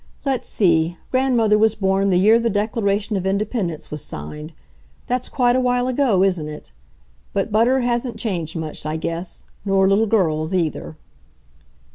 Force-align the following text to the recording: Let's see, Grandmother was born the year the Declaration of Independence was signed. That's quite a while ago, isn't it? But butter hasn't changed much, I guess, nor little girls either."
Let's 0.25 0.47
see, 0.47 0.97
Grandmother 1.11 1.59
was 1.59 1.75
born 1.75 2.09
the 2.09 2.17
year 2.17 2.39
the 2.39 2.49
Declaration 2.49 3.15
of 3.17 3.27
Independence 3.27 3.91
was 3.91 4.03
signed. 4.03 4.51
That's 5.05 5.29
quite 5.29 5.55
a 5.55 5.59
while 5.61 5.87
ago, 5.87 6.23
isn't 6.23 6.47
it? 6.47 6.71
But 7.33 7.51
butter 7.51 7.81
hasn't 7.81 8.17
changed 8.17 8.55
much, 8.55 8.83
I 8.83 8.97
guess, 8.97 9.45
nor 9.63 9.87
little 9.87 10.07
girls 10.07 10.55
either." 10.55 10.97